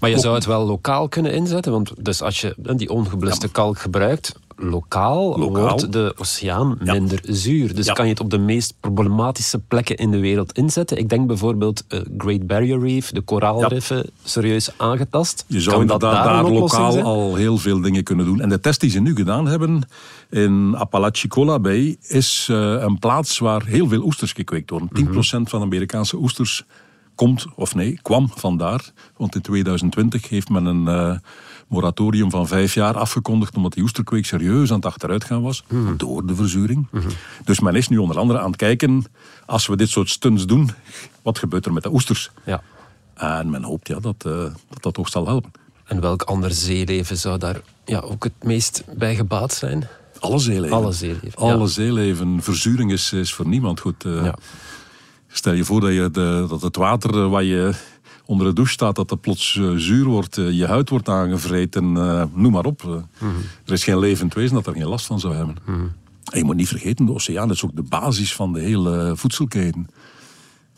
[0.00, 3.78] Maar je zou het wel lokaal kunnen inzetten, want dus als je die ongebluste kalk
[3.78, 5.68] gebruikt, lokaal, Lokaal.
[5.68, 6.92] wordt de oceaan Ja.
[6.92, 7.74] minder zuur.
[7.74, 7.92] Dus Ja.
[7.92, 10.98] kan je het op de meest problematische plekken in de wereld inzetten.
[10.98, 15.44] Ik denk bijvoorbeeld eh, Great Barrier Reef, de koraalriffen, serieus aangetast.
[15.46, 17.04] Je zou kan dat inderdaad daar lokaal zijn?
[17.04, 18.40] al heel veel dingen kunnen doen.
[18.40, 19.88] En de test die ze nu gedaan hebben
[20.30, 24.88] in Apalachicola Bay is eh, een plaats waar heel veel oesters gekweekt worden.
[24.92, 26.64] 10% van de Amerikaanse oesters
[27.18, 28.92] komt, of nee, kwam vandaar.
[29.16, 31.16] Want in 2020 heeft men een eh,
[31.68, 35.64] moratorium van vijf jaar afgekondigd omdat die oesterkweek serieus aan het achteruitgaan was
[35.96, 36.86] door de verzuring.
[37.44, 39.04] Dus men is nu onder andere aan het kijken,
[39.46, 40.70] als we dit soort stunts doen,
[41.22, 42.30] wat gebeurt er met de oesters?
[42.44, 42.62] Ja.
[43.14, 44.32] En men hoopt ja, dat, eh,
[44.68, 45.50] dat dat toch zal helpen.
[45.84, 49.88] En welk ander zeeleven zou daar ja, ook het meest bij gebaat zijn?
[50.18, 50.76] Alle zeeleven.
[50.76, 51.66] Alle zeeleven, Alle ja.
[51.66, 52.42] zeeleven.
[52.42, 54.04] Verzuring is, is voor niemand goed.
[54.04, 54.34] Eh, Ja.
[55.28, 57.74] Stel je voor dat, je de, dat het water eh, waar je
[58.28, 61.92] onder de douche staat, dat dat plots eh, zuur wordt, eh, je huid wordt aangevreten,
[62.34, 62.82] noem maar op.
[62.84, 63.26] Eh,
[63.64, 65.56] Er is geen levend wezen dat er geen last van zou hebben.
[66.32, 69.88] En je moet niet vergeten, de oceaan is ook de basis van de hele voedselketen.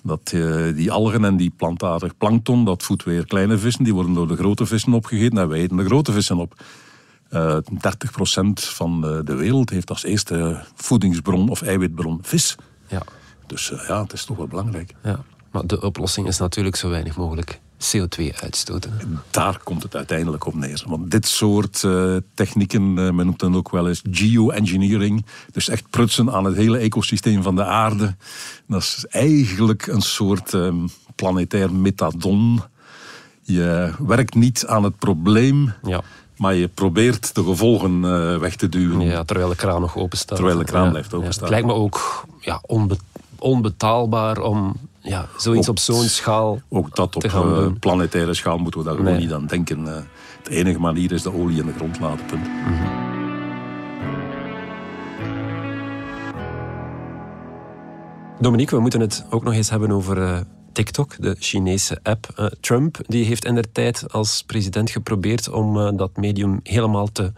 [0.02, 0.34] Dat,
[0.74, 4.36] die algen en die plantaardig plankton, dat voedt weer kleine vissen, die worden door de
[4.36, 6.62] grote vissen opgegeten en wij eten de grote vissen op.
[7.28, 7.60] Eh 30%
[8.52, 12.56] van de, de wereld heeft als eerste voedingsbron of eiwitbron vis.
[12.88, 13.02] Ja.
[13.50, 14.94] Dus eh, ja, het is toch wel belangrijk.
[15.02, 15.24] ja.
[15.50, 18.92] Maar de oplossing is natuurlijk zo weinig mogelijk CO2 uitstoten.
[19.30, 20.84] Daar komt het uiteindelijk op neer.
[20.86, 25.26] Want dit soort eh, technieken, eh, men noemt dan ook wel eens geoengineering.
[25.52, 28.16] Dus echt prutsen aan het hele ecosysteem van de aarde.
[28.66, 30.74] Dat is eigenlijk een soort eh,
[31.14, 32.60] planetair metadon.
[33.42, 36.00] Je werkt niet aan het probleem, Ja.
[36.36, 38.00] maar je probeert de gevolgen
[38.40, 39.00] weg te duwen.
[39.00, 40.36] Ja, terwijl de kraan nog open staat.
[40.36, 41.42] Terwijl de kraan Ja, blijft openstaan.
[41.44, 42.60] Het lijkt me ook ja,
[43.40, 48.80] onbetaalbaar om ja, zoiets Ook- op zo'n schaal Ook dat op eh, planetaire schaal moeten
[48.80, 49.96] we daar gewoon niet aan denken.
[49.96, 50.02] Eh,
[50.42, 52.26] de enige manier is de olie in de grond laten.
[52.26, 52.46] Punt.
[58.40, 60.40] Dominique, we moeten het ook nog eens hebben over eh,
[60.72, 62.50] TikTok, de Chinese app.
[62.60, 67.32] Trump die heeft in der tijd als president geprobeerd om dat medium helemaal te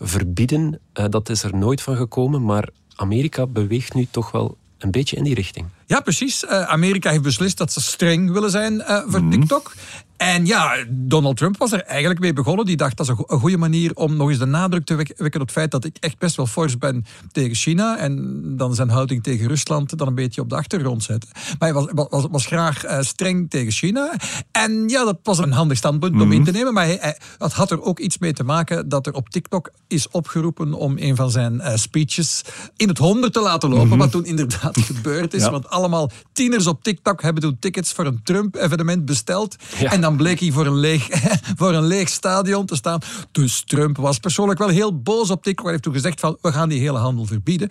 [0.00, 0.80] verbieden.
[0.92, 5.24] Dat is er nooit van gekomen, maar Amerika beweegt nu toch wel een beetje in
[5.24, 5.66] die richting.
[5.86, 6.44] Ja, precies.
[6.44, 9.72] Eh, Amerika heeft beslist dat ze streng willen zijn eh, voor TikTok.
[10.18, 12.66] En ja, Donald Trump was er eigenlijk mee begonnen.
[12.66, 14.94] Die dacht dat is een, go- een goede manier om nog eens de nadruk te
[14.94, 17.98] wek- wekken op het feit dat ik echt best wel fors ben tegen China.
[17.98, 21.30] En dan zijn houding tegen Rusland dan een beetje op de achtergrond zetten.
[21.34, 24.12] Maar hij was, was, was graag eh, streng tegen China.
[24.52, 26.72] En ja, dat was een handig standpunt om in te nemen.
[26.74, 29.70] Maar hij, hij- dat had er ook iets mee te maken dat er op TikTok
[29.86, 32.42] is opgeroepen om een van zijn eh, speeches
[32.76, 33.98] in het honderd te laten lopen.
[33.98, 35.42] Wat toen inderdaad gebeurd is.
[35.42, 35.50] Ja.
[35.50, 39.56] Want allemaal tieners op TikTok hebben toen tickets voor een Trump-evenement besteld.
[39.78, 39.90] Ja.
[39.92, 41.08] En dan bleek hij voor een, leeg,
[41.58, 43.00] voor een leeg stadion te staan.
[43.32, 45.62] Dus Trump was persoonlijk wel heel boos op TikTok.
[45.62, 47.68] Hij heeft toen gezegd van, we gaan die hele handel verbieden.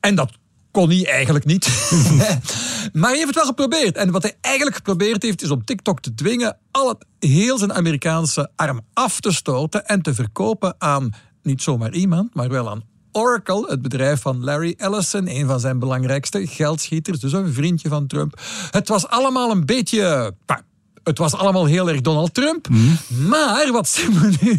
[0.00, 0.30] En dat
[0.70, 1.66] kon hij eigenlijk niet.
[2.92, 3.96] maar hij heeft het wel geprobeerd.
[3.96, 7.72] En wat hij eigenlijk geprobeerd heeft, is om TikTok te dwingen al het, heel zijn
[7.72, 11.10] Amerikaanse arm af te stoten en te verkopen aan
[11.42, 15.78] niet zomaar iemand, maar wel aan Oracle, het bedrijf van Larry Ellison, een van zijn
[15.78, 18.40] belangrijkste geldschieters, dus een vriendje van Trump.
[18.70, 20.34] Het was allemaal een beetje.
[21.08, 22.68] Het was allemaal heel erg Donald Trump.
[23.08, 24.58] Maar wat zien we nu,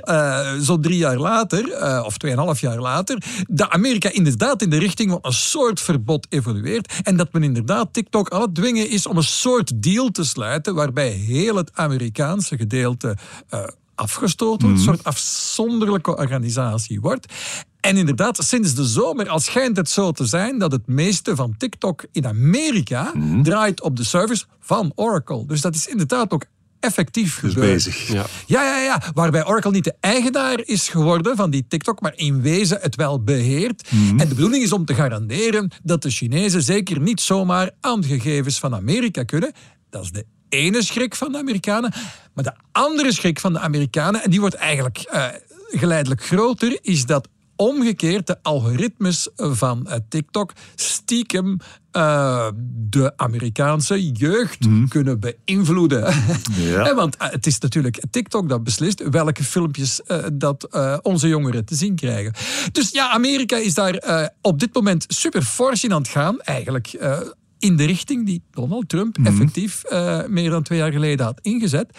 [0.00, 4.78] eh, zo drie jaar later, eh, of tweeënhalf jaar later, dat Amerika inderdaad in de
[4.78, 6.92] richting van een soort verbod evolueert.
[7.02, 10.74] En dat men inderdaad TikTok aan het dwingen is om een soort deal te sluiten
[10.74, 13.16] waarbij heel het Amerikaanse gedeelte
[13.48, 17.32] eh, afgestoten wordt, een soort afzonderlijke organisatie wordt.
[17.80, 21.54] En inderdaad, sinds de zomer al schijnt het zo te zijn dat het meeste van
[21.56, 25.46] TikTok in Amerika draait op de service van Oracle.
[25.46, 26.44] Dus dat is inderdaad ook
[26.80, 27.72] effectief Dus gebeurd.
[27.72, 28.08] bezig.
[28.08, 28.24] Ja.
[28.46, 29.02] Ja, ja, ja.
[29.14, 33.22] Waarbij Oracle niet de eigenaar is geworden van die TikTok, maar in wezen het wel
[33.22, 33.88] beheert.
[33.90, 38.06] En de bedoeling is om te garanderen dat de Chinezen zeker niet zomaar aan de
[38.06, 39.52] gegevens van Amerika kunnen.
[39.90, 41.92] Dat is de ene schrik van de Amerikanen.
[42.34, 45.26] Maar de andere schrik van de Amerikanen, en die wordt eigenlijk eh,
[45.70, 51.58] geleidelijk groter, is dat omgekeerd de algoritmes van uh, TikTok stiekem
[51.92, 54.86] uh, de Amerikaanse jeugd Mhm.
[54.86, 56.14] kunnen beïnvloeden.
[56.56, 56.94] Ja.
[56.94, 60.68] Want uh, het is natuurlijk TikTok dat beslist welke filmpjes uh, dat
[61.02, 62.32] onze jongeren te zien krijgen.
[62.72, 66.40] Dus ja, Amerika is daar op dit moment super fors in aan het gaan.
[66.40, 66.98] Eigenlijk
[67.64, 69.26] in de richting die Donald Trump Mhm.
[69.26, 71.98] effectief uh, meer dan twee jaar geleden had ingezet.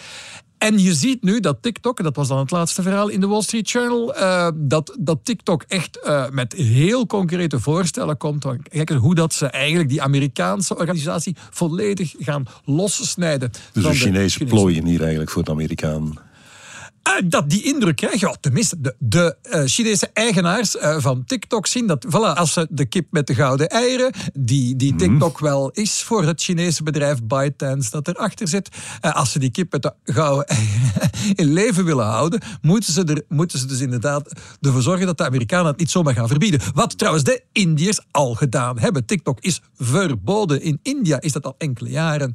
[0.58, 3.42] En je ziet nu dat TikTok, dat was dan het laatste verhaal in de Wall
[3.42, 8.46] Street Journal, uh, dat, dat TikTok echt uh, met heel concrete voorstellen komt.
[8.62, 13.50] Kijk hoe dat ze eigenlijk die Amerikaanse organisatie volledig gaan lossnijden.
[13.72, 16.18] Dus de Chinese Chinese plooien hier eigenlijk voor de Amerikaan.
[17.06, 21.66] Uh, dat die indruk krijgen, ja, tenminste, de, de uh, Chinese eigenaars uh, van TikTok
[21.66, 25.46] zien dat, voilà, als ze de kip met de gouden eieren, die, die TikTok mm.
[25.46, 28.68] wel is voor het Chinese bedrijf ByteDance dat erachter zit,
[29.00, 33.22] als ze die kip met de gouden eieren in leven willen houden, moeten ze, er,
[33.28, 36.60] moeten ze dus inderdaad ervoor zorgen dat de Amerikanen het niet zomaar gaan verbieden.
[36.74, 39.06] Wat trouwens de Indiërs al gedaan hebben.
[39.06, 40.62] TikTok is verboden.
[40.62, 42.34] In India is dat al enkele jaren.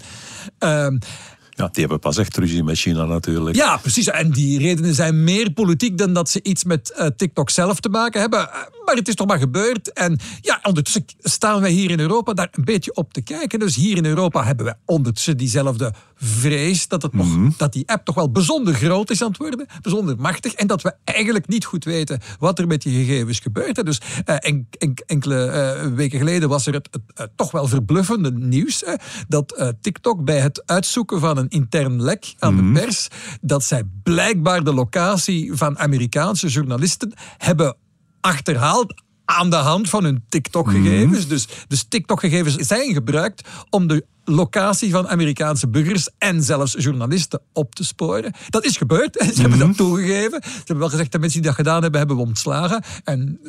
[1.61, 3.55] Ja, die hebben pas echt ruzie met China natuurlijk.
[3.55, 4.07] Ja, precies.
[4.07, 7.89] En die redenen zijn meer politiek dan dat ze iets met uh, TikTok zelf te
[7.89, 8.49] maken hebben.
[8.85, 9.93] Maar het is toch maar gebeurd.
[9.93, 13.59] En ja, ondertussen staan wij hier in Europa daar een beetje op te kijken.
[13.59, 15.93] Dus hier in Europa hebben we ondertussen diezelfde
[16.23, 17.53] vrees dat, het nog, mm -hmm.
[17.57, 19.67] dat die app toch wel bijzonder groot is aan het worden.
[19.81, 20.53] Bijzonder machtig.
[20.53, 23.85] En dat we eigenlijk niet goed weten wat er met die gegevens gebeurt.
[23.85, 25.45] Dus uh, en, en, enkele
[25.83, 28.83] uh, weken geleden was er het, het, het toch wel verbluffende nieuws.
[29.27, 32.73] dat TikTok bij het uitzoeken van een intern lek aan mm -hmm.
[32.73, 33.07] de pers,
[33.41, 37.75] dat zij blijkbaar de locatie van Amerikaanse journalisten hebben
[38.21, 38.93] achterhaald
[39.25, 41.03] aan de hand van hun TikTok-gegevens.
[41.03, 41.27] Mm -hmm.
[41.27, 47.75] Dus, dus TikTok-gegevens zijn gebruikt om de locatie van Amerikaanse burgers en zelfs journalisten op
[47.75, 48.33] te sporen.
[48.49, 49.15] Dat is gebeurd.
[49.19, 49.41] Ze mm -hmm.
[49.41, 50.41] hebben dat toegegeven.
[50.43, 52.83] Ze hebben wel gezegd dat mensen die dat gedaan hebben, hebben we ontslagen.
[53.03, 53.39] En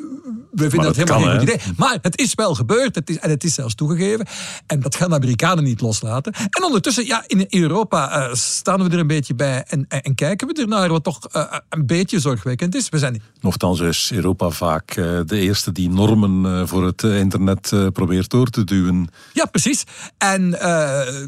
[0.53, 1.75] we vinden dat helemaal geen goed idee.
[1.77, 2.95] Maar het is wel gebeurd.
[2.95, 4.27] Het is, en het is zelfs toegegeven.
[4.66, 6.33] En dat gaan de Amerikanen niet loslaten.
[6.33, 10.14] En ondertussen, ja, in Europa uh, staan we er een beetje bij en, en, en
[10.14, 12.88] kijken we ernaar wat toch uh, een beetje zorgwekkend is.
[12.88, 13.23] We zijn...
[13.40, 18.64] Nochtans is Europa vaak uh, de eerste die normen voor het internet probeert door te
[18.64, 19.09] duwen.
[19.33, 19.85] Ja, precies.
[20.18, 21.27] En uh,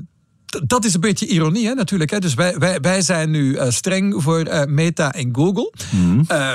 [0.67, 2.11] dat is een beetje ironie, hè, natuurlijk.
[2.11, 2.19] Hè.
[2.19, 5.73] Dus wij, wij, wij zijn nu uh, streng voor uh, Meta en Google.
[5.91, 6.25] Mm.
[6.31, 6.53] Uh,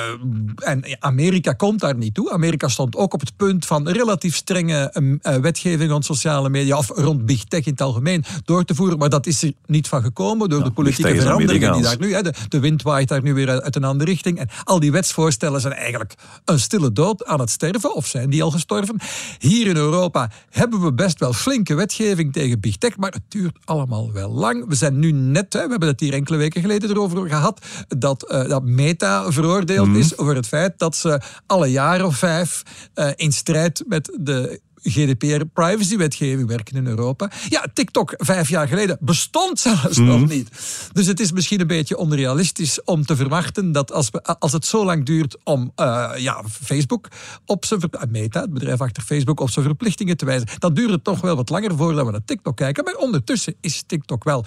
[0.58, 2.32] en Amerika komt daar niet toe.
[2.32, 4.94] Amerika stond ook op het punt van relatief strenge
[5.42, 8.98] wetgeving rond sociale media, of rond big tech in het algemeen, door te voeren.
[8.98, 12.14] Maar dat is er niet van gekomen door ja, de politieke veranderingen die daar nu.
[12.14, 14.40] Hè, de, de wind waait daar nu weer uit een andere richting.
[14.40, 16.14] En al die wetsvoorstellen zijn eigenlijk
[16.46, 19.00] een stille dood aan het sterven, of zijn die al gestorven.
[19.40, 23.58] Hier in Europa hebben we best wel flinke wetgeving tegen big tech, maar het duurt
[23.66, 24.68] allemaal allemaal wel lang.
[24.68, 27.66] We zijn nu net, hè, we hebben het hier enkele weken geleden erover gehad,
[27.98, 29.96] dat, uh, dat Meta veroordeeld mm.
[29.96, 32.64] is over het feit dat ze alle jaar of vijf
[32.96, 37.32] uh, in strijd met de GDPR-privacywetgeving werken in Europa.
[37.50, 40.06] Ja, TikTok vijf jaar geleden bestond zelfs mm.
[40.06, 40.50] nog niet.
[40.94, 44.66] Dus het is misschien een beetje onrealistisch om te verwachten dat als, we, als het
[44.66, 47.08] zo lang duurt om uh, ja, Facebook
[47.46, 51.04] op zijn Meta, het bedrijf achter Facebook, op zijn verplichtingen te wijzen, dan duurt het
[51.04, 52.84] toch wel wat langer voordat we naar TikTok kijken.
[52.84, 54.46] Maar ondertussen is TikTok wel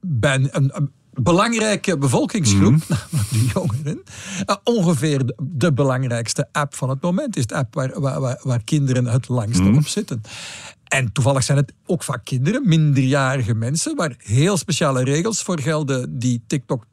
[0.00, 2.82] bij een, een belangrijke bevolkingsgroep, mm.
[2.88, 4.02] namelijk de jongeren,
[4.46, 9.06] uh, ongeveer de, belangrijkste app van het moment is de app waar, waar, waar kinderen
[9.06, 9.76] het langste mm.
[9.76, 10.20] op zitten.
[10.84, 16.18] En toevallig zijn het ook vaak kinderen, minderjarige mensen, waar heel speciale regels voor gelden
[16.18, 16.84] die TikTok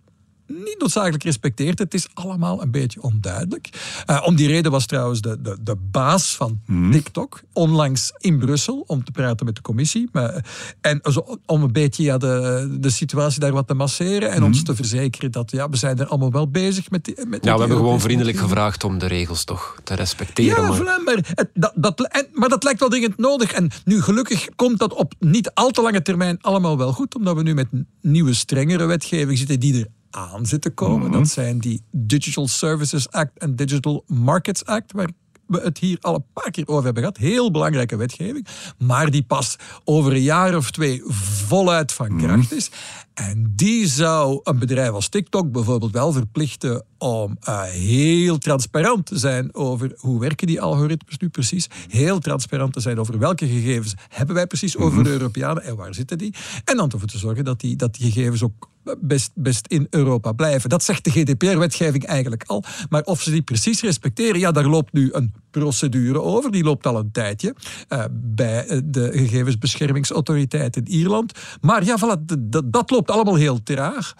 [0.49, 1.79] niet noodzakelijk respecteert.
[1.79, 3.69] Het is allemaal een beetje onduidelijk.
[4.09, 6.91] Uh, om die reden was trouwens de, de, de baas van mm.
[6.91, 10.09] TikTok onlangs in Brussel om te praten met de commissie.
[10.11, 10.45] Maar,
[10.81, 14.63] en zo, om een beetje ja, de, de situatie daar wat te masseren en ons
[14.63, 17.59] te verzekeren dat ja, we zijn er allemaal wel bezig met die, met Ja, we
[17.59, 20.63] hebben gewoon vriendelijk gevraagd om de regels toch te respecteren.
[20.63, 23.51] Ja, maar, het, dat, dat, en, maar dat lijkt wel dringend nodig.
[23.51, 27.35] En nu gelukkig komt dat op niet al te lange termijn allemaal wel goed, omdat
[27.35, 27.67] we nu met
[28.01, 30.97] nieuwe, strengere wetgeving zitten die er aan zitten komen.
[30.97, 31.11] Mm -hmm.
[31.11, 35.09] Dat zijn die Digital Services Act en Digital Markets Act, waar
[35.45, 37.17] we het hier al een paar keer over hebben gehad.
[37.17, 41.01] Heel belangrijke wetgeving, maar die pas over een jaar of twee
[41.47, 42.71] voluit van kracht is.
[43.13, 49.17] En die zou een bedrijf als TikTok bijvoorbeeld wel verplichten om uh, heel transparant te
[49.17, 51.67] zijn over hoe werken die algoritmes nu precies.
[51.87, 55.03] Heel transparant te zijn over welke gegevens hebben wij precies over mm -hmm.
[55.03, 56.33] de Europeanen en waar zitten die.
[56.65, 60.31] En dan ervoor te zorgen dat die, dat die gegevens ook best, best in Europa
[60.31, 60.69] blijven.
[60.69, 62.63] Dat zegt de GDPR-wetgeving eigenlijk al.
[62.89, 66.51] Maar of ze die precies respecteren, ja, daar loopt nu een procedure over.
[66.51, 67.55] Die loopt al een tijdje
[67.89, 71.31] uh, bij de gegevensbeschermingsautoriteit in Ierland.
[71.61, 74.13] Maar ja, voilà, dat, dat loopt allemaal heel traag.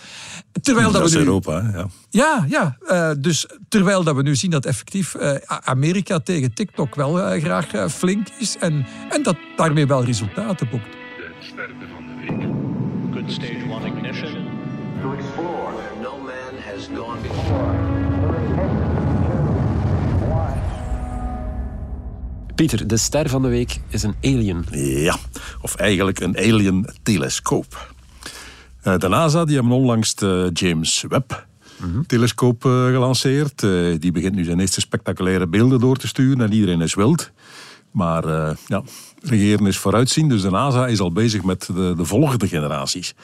[0.61, 1.23] Terwijl dat, dat we nu...
[1.23, 1.87] Europa, ja.
[2.09, 2.68] Ja, ja.
[2.83, 7.91] Uh, dus terwijl dat we nu zien dat effectief uh, Amerika tegen TikTok wel graag
[7.91, 10.85] flink is en, en dat daarmee wel resultaten boekt.
[11.15, 12.41] De sterren van de week.
[13.13, 14.47] Good stage one ignition.
[15.01, 15.73] To explore.
[16.01, 17.97] No man has gone before.
[22.55, 24.65] Pieter, de ster van de week is een alien.
[24.71, 25.17] Ja,
[25.61, 27.93] of eigenlijk een alien-telescoop.
[28.83, 31.05] Uh, de NASA die hebben onlangs de James
[31.79, 33.63] Webb-telescoop uh, gelanceerd.
[33.63, 37.31] Uh, die begint nu zijn eerste spectaculaire beelden door te sturen en iedereen is wild.
[37.91, 38.27] Maar
[38.65, 38.83] ja,
[39.21, 43.15] regeren is vooruitzien, dus de NASA is al bezig met de, de volgende generaties.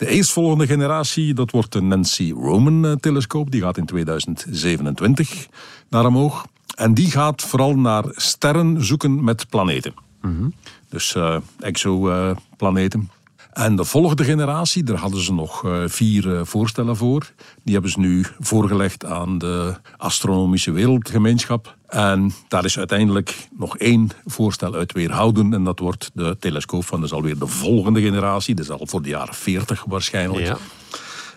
[0.00, 3.50] De eerstvolgende generatie, dat wordt de Nancy Roman-telescoop.
[3.50, 5.46] Die gaat in 2027
[5.88, 6.46] naar omhoog.
[6.74, 9.94] En die gaat vooral naar sterren zoeken met planeten.
[10.20, 10.54] Mm
[10.88, 13.10] Dus uh, exoplaneten.
[13.52, 17.32] En de volgende generatie, daar hadden ze nog uh, vier uh, voorstellen voor.
[17.62, 21.76] Die hebben ze nu voorgelegd aan de astronomische wereldgemeenschap.
[21.86, 25.54] En daar is uiteindelijk nog één voorstel uit weerhouden.
[25.54, 28.54] En dat wordt de telescoop van, dus alweer de volgende generatie.
[28.54, 30.46] Dat is al voor de jaren 40 waarschijnlijk.
[30.46, 30.56] Ja.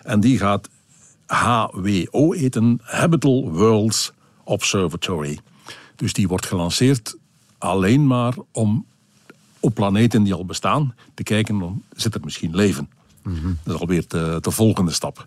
[0.02, 0.68] En die gaat
[1.26, 4.12] HWO eten, Habitable Worlds
[4.44, 5.38] Observatory.
[5.96, 7.16] Dus die wordt gelanceerd
[7.58, 8.86] alleen maar om
[9.64, 12.88] op planeten die al bestaan te kijken, zit er misschien leven.
[13.22, 15.26] Mm Dat is alweer de, de, volgende stap.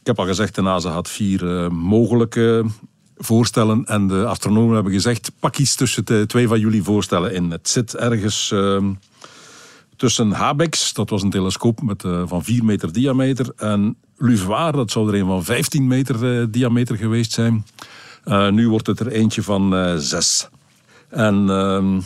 [0.00, 2.64] Ik heb al gezegd, de NASA had vier uh, mogelijke
[3.16, 3.84] voorstellen.
[3.84, 7.50] En de astronomen hebben gezegd, pak iets tussen de twee van jullie voorstellen in.
[7.50, 8.84] Het zit ergens uh,
[9.96, 14.90] tussen Habex, dat was een telescoop met, uh, van 4 meter diameter, en LUVOIR, dat
[14.90, 17.66] zou er een van 15 meter uh, diameter geweest zijn.
[18.50, 20.48] Nu wordt het er eentje van uh, zes.
[21.08, 21.98] En uh,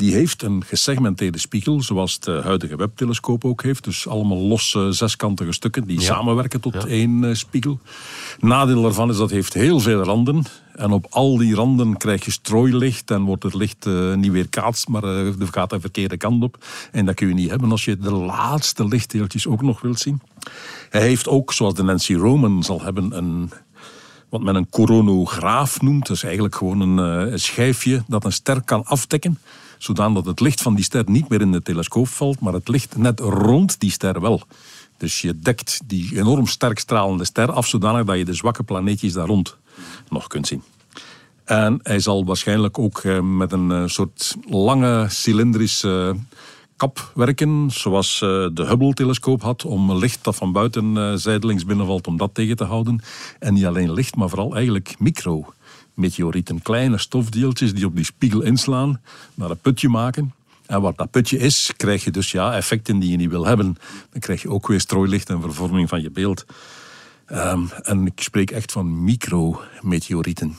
[0.00, 3.84] die heeft een gesegmenteerde spiegel, zoals de huidige webtelescoop ook heeft.
[3.84, 6.04] Dus allemaal losse zeskantige stukken die ja.
[6.04, 6.86] samenwerken tot ja.
[6.86, 7.78] één uh, spiegel.
[8.38, 10.44] Nadeel daarvan is dat het heeft heel veel randen.
[10.74, 14.48] En op al die randen krijg je strooilicht en wordt het licht uh, niet weer
[14.48, 16.64] kaatst, maar uh, gaat de verkeerde kant op.
[16.92, 20.20] En dat kun je niet hebben als je de laatste lichtdeeltjes ook nog wilt zien.
[20.90, 23.50] Hij heeft ook, zoals de Nancy Roman zal hebben, een
[24.28, 26.06] wat men een coronograaf noemt.
[26.06, 29.38] Dat is eigenlijk gewoon een, uh, schijfje dat een ster kan afdekken.
[29.82, 32.96] Zodat het licht van die ster niet meer in de telescoop valt, maar het licht
[32.96, 34.42] net rond die ster wel.
[34.96, 39.12] Dus je dekt die enorm sterk stralende ster af, zodanig dat je de zwakke planeetjes
[39.12, 39.56] daar rond
[40.08, 40.62] nog kunt zien.
[41.44, 46.16] En hij zal waarschijnlijk ook uh, met een uh, soort lange cilindrische
[46.76, 52.16] kap werken, zoals eh, de Hubble-telescoop had, om licht dat van buiten zijdelings binnenvalt, om
[52.16, 53.02] dat tegen te houden.
[53.38, 54.94] En niet alleen licht, maar vooral eigenlijk
[56.00, 59.00] micro-meteorieten, kleine stofdeeltjes die op die spiegel inslaan,
[59.34, 60.34] naar een putje maken.
[60.66, 63.76] En wat dat putje is, krijg je dus ja, effecten die je niet wil hebben.
[64.10, 66.44] Dan krijg je ook weer strooilicht en vervorming van je beeld.
[67.32, 70.56] Um, en ik spreek echt van micrometeorieten.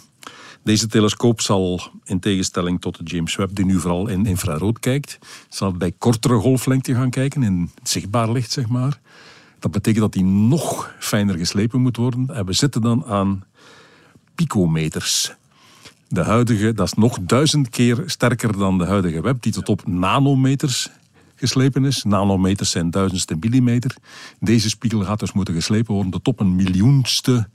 [0.64, 5.20] Deze telescoop zal, in tegenstelling tot de James Webb, die nu vooral in infrarood kijkt,
[5.50, 9.00] zal bij kortere golflengte gaan kijken, in zichtbaar licht, zeg maar.
[9.60, 12.28] Dat betekent dat die nog fijner geslepen moet worden.
[12.28, 13.44] En we zitten dan aan
[14.36, 15.34] picometers.
[16.08, 19.88] De huidige, dat is nog duizend keer sterker dan de huidige web, die tot op
[19.88, 20.90] nanometers
[21.36, 22.04] geslepen is.
[22.04, 23.96] Nanometers zijn duizendste millimeter.
[24.40, 27.50] Deze spiegel gaat dus moeten geslepen worden tot op een miljoenste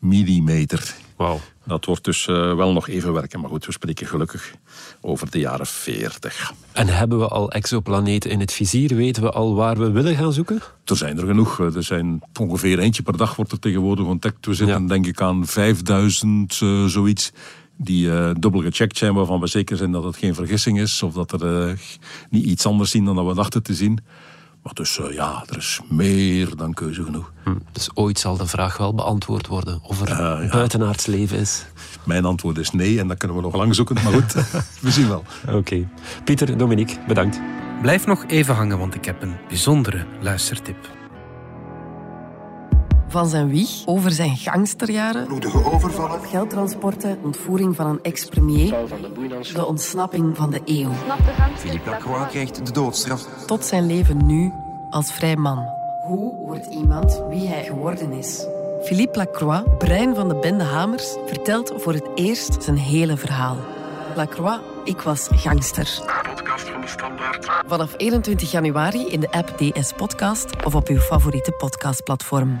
[0.00, 0.94] millimeter.
[1.16, 1.40] Wauw.
[1.66, 3.40] Dat wordt dus uh, wel nog even werken.
[3.40, 4.54] Maar goed, we spreken gelukkig
[5.00, 6.52] over de jaren 40.
[6.72, 8.94] En hebben we al exoplaneten in het vizier?
[8.94, 10.60] Weten we al waar we willen gaan zoeken?
[10.84, 11.58] Er zijn er genoeg.
[11.58, 14.46] Er zijn ongeveer eentje per dag wordt er tegenwoordig ontdekt.
[14.46, 14.88] We zitten ja.
[14.88, 17.32] denk ik aan 5000 uh, zoiets
[17.76, 21.12] die uh, dubbel gecheckt zijn, waarvan we zeker zijn dat het geen vergissing is of
[21.12, 21.74] dat er uh,
[22.30, 23.98] niet iets anders zien dan dat we dachten te zien.
[24.64, 27.32] Maar dus uh, ja, er is meer dan keuze genoeg.
[27.42, 30.48] Hm, dus ooit zal de vraag wel beantwoord worden of er ja.
[30.50, 31.66] buitenaards leven is?
[32.04, 34.32] Mijn antwoord is nee en dat kunnen we nog lang zoeken, maar goed,
[34.80, 35.24] we zien wel.
[35.46, 35.56] Oké.
[35.56, 35.88] Okay.
[36.24, 37.40] Pieter, Dominique, bedankt.
[37.82, 41.03] Blijf nog even hangen, want ik heb een bijzondere luistertip
[43.08, 48.74] van zijn wieg over zijn gangsterjaren, bloedige overvallen, geldtransporten, ontvoering van een ex-premier,
[49.54, 50.90] de ontsnapping van de eeuw.
[51.56, 53.26] Philippe Lacroix krijgt de doodstraf.
[53.46, 54.52] Tot zijn leven nu
[54.90, 55.66] als vrij man.
[56.06, 58.46] Hoe wordt iemand wie hij geworden is?
[58.82, 63.56] Philippe Lacroix, brein van de bende Hamers, vertelt voor het eerst zijn hele verhaal.
[64.16, 65.88] Lacroix, ik was gangster.
[66.22, 67.46] Podcast van de Standaard.
[67.66, 72.60] Vanaf 21 januari in de app DS Podcast of op uw favoriete podcastplatform.